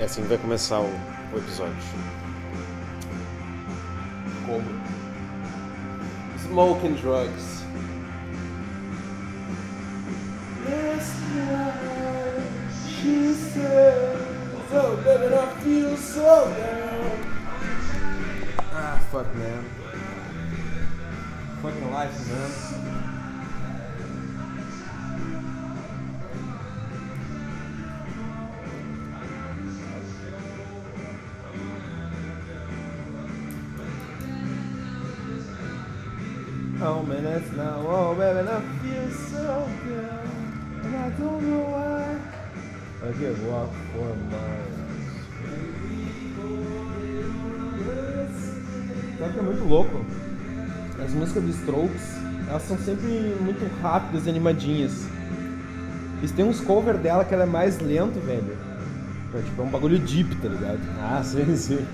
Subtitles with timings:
[0.00, 0.84] É assim que vai começar o,
[1.32, 1.74] o episódio.
[4.46, 4.64] Como?
[6.38, 7.58] Smoking drugs.
[12.86, 14.16] She said,
[14.70, 16.52] down.
[18.72, 19.64] Ah, fuck, man.
[21.60, 23.17] Fucking life, man.
[38.18, 42.18] Baby, I feel so good, and I don't know why.
[43.08, 44.88] I could walk for miles.
[49.18, 50.04] Sabe que é muito louco?
[51.04, 52.16] As músicas do Strokes,
[52.48, 55.06] elas são sempre muito rápidas e animadinhas.
[56.18, 58.56] Eles têm uns covers dela que ela é mais lento, velho.
[59.32, 60.80] É, tipo, é um bagulho deep, tá ligado?
[61.00, 61.86] Ah, sim, sim.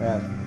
[0.00, 0.45] É.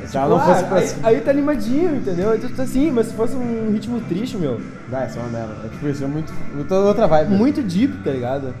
[0.00, 1.08] Se Tipo, ela não ah, fosse pra aí, cima.
[1.08, 2.34] aí tá animadinho, entendeu?
[2.34, 5.54] Então, tá assim, mas se fosse um ritmo triste, meu, Vai, isso é uma merda.
[5.64, 6.32] É tipo isso, é muito.
[6.58, 7.30] outra- outra vibe.
[7.34, 8.54] muito deep, tá ligado?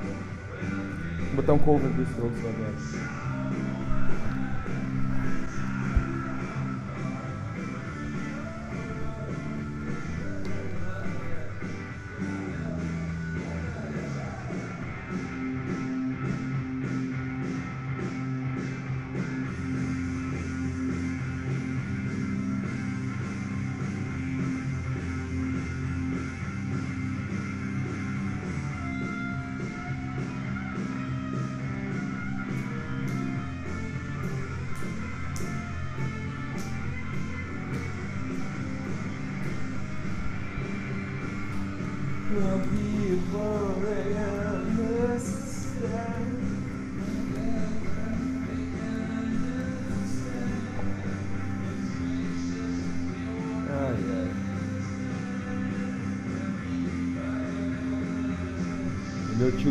[1.28, 2.50] Vou botar um cover do Strokes lá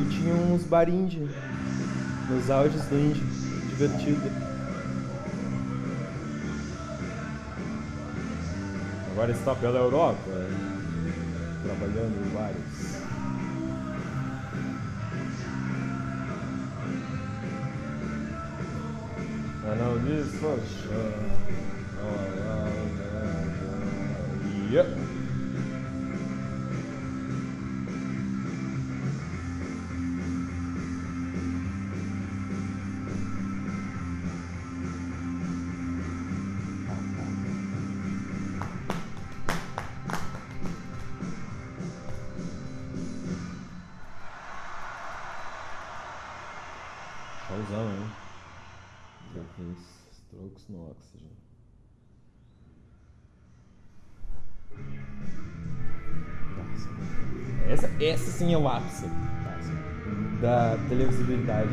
[0.09, 1.29] tinha uns bar indie,
[2.29, 3.23] nos auges do indie,
[3.69, 4.29] divertido.
[9.11, 10.19] Agora está pela Europa,
[11.63, 12.29] trabalhando em
[20.43, 20.59] oh,
[22.01, 22.39] oh.
[24.71, 25.08] Yep.
[50.59, 51.29] Strokes no.
[56.57, 56.89] Nossa,
[57.67, 59.05] essa, essa sim é o ápice
[60.41, 61.69] da televisibilidade.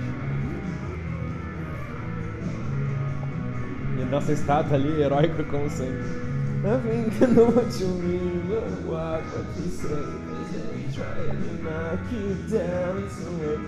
[3.99, 6.27] E a nossa estátua ali, heróica como sempre.
[6.67, 11.33] I think I know what you mean, but what, what you say, they try to
[11.63, 13.61] knock you down somewhere.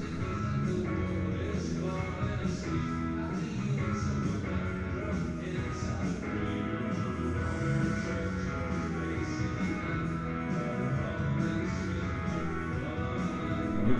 [0.00, 0.03] A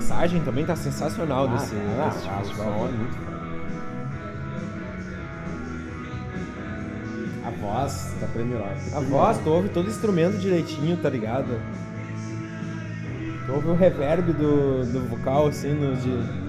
[0.05, 3.35] mixagem também tá sensacional Ah, desse, ah, desse ah, ah, muito foda.
[7.47, 8.97] A voz tá premirosa.
[8.97, 11.59] A voz, tu ouve todo o instrumento direitinho, tá ligado?
[13.47, 16.44] Tu ouve o reverb do, do vocal, assim, no de...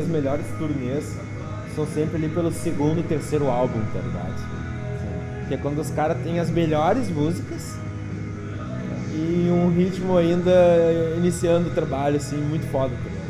[0.00, 1.04] minhas melhores turnês
[1.74, 5.48] são sempre ali pelo segundo, terceiro álbum, tá ligado?
[5.48, 7.74] Que é quando os caras têm as melhores músicas
[9.12, 10.52] e um ritmo ainda
[11.16, 13.20] iniciando o trabalho, assim, muito foda, tá ligado?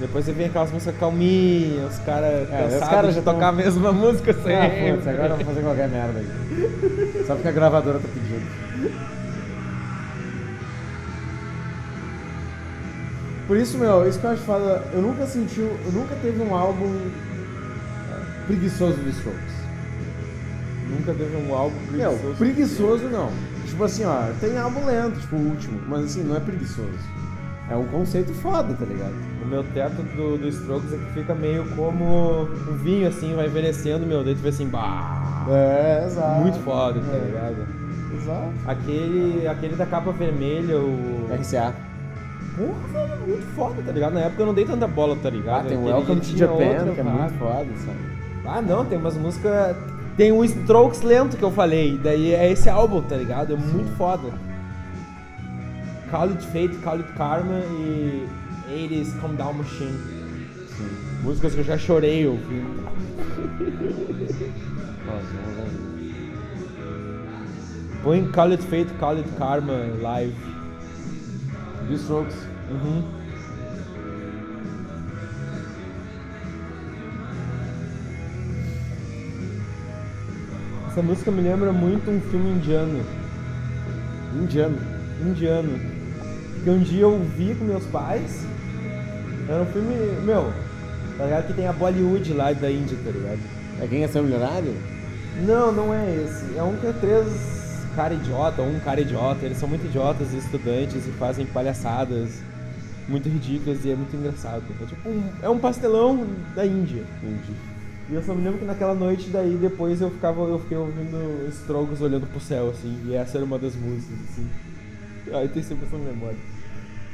[0.00, 3.34] Depois você vem aquelas músicas calminhas, os caras É, os cansados caras de já tão-
[3.34, 4.52] tocar a mesma música sempre.
[4.90, 7.24] Ah, putz, agora eu vou fazer qualquer merda aí.
[7.26, 8.92] Só porque a gravadora tá pedindo.
[13.52, 16.54] Por isso, meu, isso que eu acho foda, eu nunca senti, eu nunca teve um
[16.54, 16.86] álbum
[18.10, 19.52] eh, preguiçoso dos Strokes.
[20.88, 22.38] Nunca teve um álbum Meu, preguiçoso.
[22.38, 23.28] preguiçoso não.
[23.66, 26.88] Tipo assim, ó, tem álbum lento, tipo o último, mas assim, não é preguiçoso.
[27.68, 29.12] É um conceito foda, tá ligado?
[29.42, 33.48] O meu teto do, do Strokes é que fica meio como um vinho, assim, vai
[33.48, 36.40] envelhecendo, meu, daí tu vê assim, bah, É, exato.
[36.40, 37.20] muito foda, tá É.
[37.20, 37.66] ligado?
[38.16, 38.52] Exato.
[38.66, 41.28] Aquele, aquele da capa vermelha, o...
[41.38, 41.74] RCA.
[42.56, 44.12] Porra, velho, muito foda, tá ligado?
[44.14, 45.60] Na época eu não dei tanta bola, tá ligado?
[45.66, 47.98] Ah, tem Aquele- Welcome to Japan, outra que é muito foda, sabe?
[48.44, 49.76] Ah, não, tem umas músicas.
[50.16, 53.54] Tem o Strokes lento que eu falei, daí é esse álbum, tá ligado?
[53.54, 54.28] É muito foda.
[56.10, 58.26] Call It Fate, Call It Karma e
[58.68, 59.98] 80s Calm Down Machine.
[61.22, 62.82] Músicas que eu já chorei ouvindo.
[68.02, 70.34] Põe Call It Fate, Call It Karma live.
[71.88, 72.36] The Strokes.
[72.70, 73.02] Uhum.
[80.88, 83.02] Essa música me lembra muito um filme indiano.
[84.34, 84.78] Indiano.
[85.20, 85.80] indiano.
[86.62, 88.46] Que um dia eu vi com meus pais.
[89.48, 89.94] Era um filme,
[90.24, 90.52] meu,
[91.16, 91.46] tá ligado?
[91.46, 93.40] Que tem a Bollywood lá da Índia, tá ligado?
[93.80, 94.74] É quem é ser milionário?
[95.46, 96.56] Não, não é esse.
[96.56, 97.61] É um que é três
[97.94, 99.44] cara idiota, um cara idiota.
[99.44, 102.40] Eles são muito idiotas estudantes e fazem palhaçadas
[103.08, 104.62] muito ridículas e é muito engraçado.
[104.80, 107.04] É tipo um, é um pastelão da Índia.
[108.08, 111.48] E eu só me lembro que naquela noite daí depois eu ficava eu fiquei ouvindo
[111.48, 114.48] Strogos olhando pro céu assim, e essa era uma das músicas assim.
[115.32, 116.36] Aí tem sempre essa memória.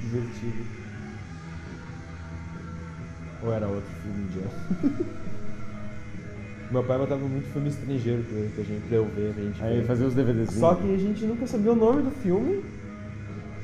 [0.00, 0.64] Divertido.
[3.42, 5.18] Ou era outro filme indiano?
[6.70, 9.86] Meu pai botava muito filme estrangeiro pra, gente pra eu ver, pra gente Aí ver.
[9.86, 10.50] fazer os DVDs.
[10.52, 12.62] Só que a gente nunca sabia o nome do filme,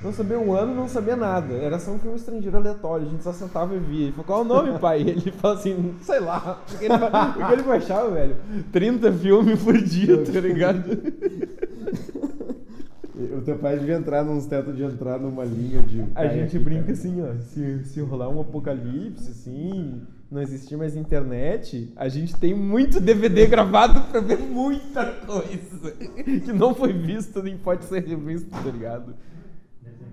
[0.03, 1.55] não sabia o ano, não sabia nada.
[1.55, 4.03] Era só um filme estrangeiro aleatório, a gente só sentava e via.
[4.05, 5.03] Ele falou, qual é o nome, pai?
[5.03, 6.63] E ele falou assim, sei lá.
[6.81, 6.95] Ele,
[7.35, 8.37] porque ele baixava, velho,
[8.73, 10.85] 30 filmes por dia, tá ligado?
[13.37, 16.05] O teu pai devia entrar nos tetos de entrar numa linha de.
[16.17, 16.93] A gente brinca cara.
[16.95, 20.03] assim, ó, se, se rolar um apocalipse, assim,
[20.35, 26.53] não existir mais internet, a gente tem muito DVD gravado pra ver muita coisa que
[26.53, 29.15] não foi visto nem pode ser revisto, tá ligado?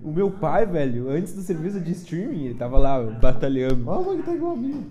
[0.00, 3.88] O meu pai, velho, antes do serviço de streaming, ele tava lá batalhando.
[3.88, 4.90] Ó, mas que tá igual a mim.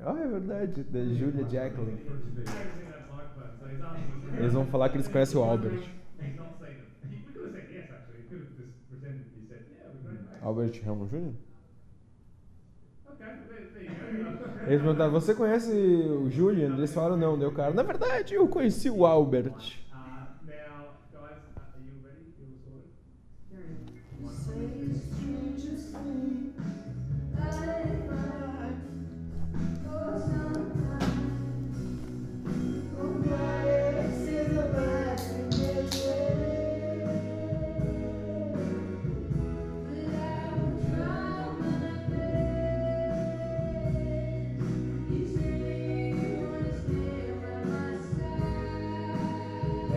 [0.00, 1.98] Ah, é verdade, da Julia Jacqueline.
[4.38, 5.82] Eles vão falar que eles conhecem o Albert.
[10.42, 11.32] Albert Helmut Jr.?
[14.66, 16.74] Eles perguntaram, você conhece o Julian?
[16.76, 17.38] Eles falaram, não.
[17.38, 19.85] Deu cara, na verdade, eu conheci o Albert.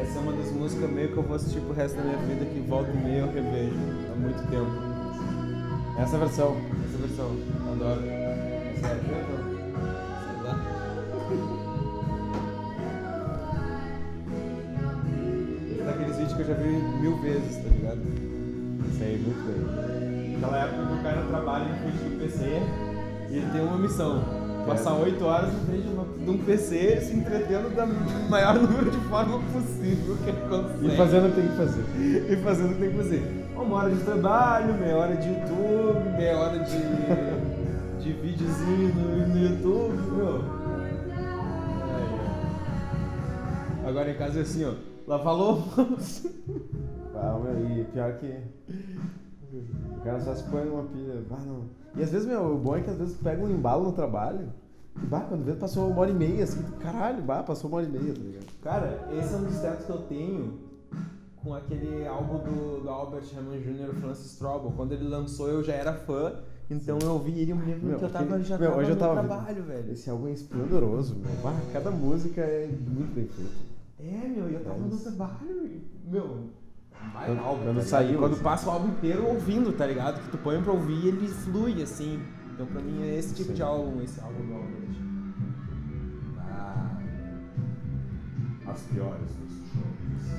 [0.10, 2.44] Essa é uma das músicas meio que eu vou assistir pro resto da minha vida,
[2.44, 3.76] que volta e meia eu revejo
[4.12, 4.72] há muito tempo.
[6.02, 6.58] Essa versão.
[6.88, 7.38] Essa versão,
[7.72, 8.02] adoro.
[8.74, 8.90] Esse é
[15.86, 16.70] daqueles vídeos que eu já vi
[17.02, 18.02] mil vezes, tá ligado?
[18.98, 20.40] Sei muito bem.
[20.40, 22.60] Naquela época que o cara trabalha em frente do PC
[23.30, 24.39] e ele tem uma missão.
[24.70, 25.88] Passar 8 horas em frente
[26.24, 27.88] de um PC se entretendo da
[28.30, 30.94] maior número de forma possível que ele consegue.
[30.94, 31.84] E fazendo o que tem que fazer.
[32.32, 33.46] E fazendo o que tem que fazer.
[33.56, 36.78] Uma hora de trabalho, meia hora de YouTube, meia hora de,
[38.04, 40.60] de videozinho no, no YouTube, meu.
[43.88, 44.74] Agora em casa é assim, ó.
[45.08, 46.32] Lavar louça.
[47.16, 47.40] Ah,
[47.76, 48.32] e pior que.
[49.52, 51.24] O cara só se põe numa pilha.
[51.32, 51.64] Ah, não.
[51.96, 54.50] E às vezes, meu, o bom é que às vezes pega um embalo no trabalho.
[55.10, 56.62] Bah, quando vê, passou uma hora e meia, assim.
[56.80, 58.46] Caralho, bah, passou uma hora e meia, tá ligado?
[58.62, 60.60] Cara, esse é um dos tetos que eu tenho
[61.38, 64.72] com aquele álbum do, do Albert Hammond Jr., Francis Trouble.
[64.76, 66.34] Quando ele lançou, eu já era fã,
[66.70, 68.96] então eu ouvi ele lembro Meu, que eu tava, aquele- já meu, tava hoje eu
[68.96, 69.92] no tava trabalho, velho.
[69.94, 71.32] Esse álbum é esplendoroso, meu.
[71.42, 73.52] Bah, cada música é muito bem feita.
[74.00, 76.38] É, meu, e eu tava no trabalho, meu.
[77.14, 78.44] Vai Quando- álbum, quando tá saiu, Quando assim.
[78.44, 80.22] passa o álbum inteiro ouvindo, tá ligado?
[80.22, 82.22] Que tu põe pra ouvir e ele flui assim.
[82.54, 83.56] Então pra mim é esse tipo Sim.
[83.56, 84.90] de álbum, esse álbum do Albert.
[86.40, 86.98] Ah.
[88.68, 90.30] As piores dos shows.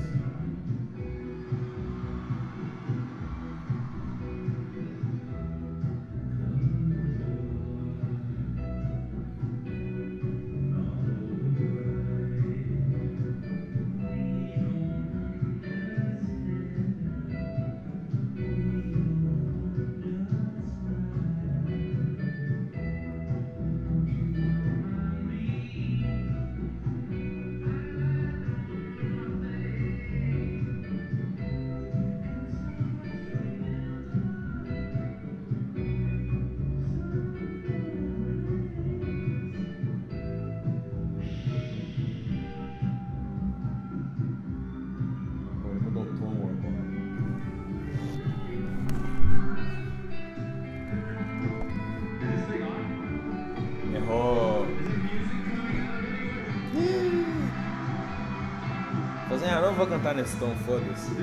[59.70, 61.14] Não vou cantar nesse tom, foda-se.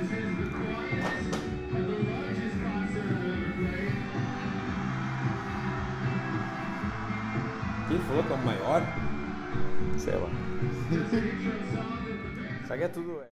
[7.89, 8.81] Quem falou que é o maior?
[9.97, 10.29] Sei lá.
[12.63, 13.21] Isso aqui é tudo.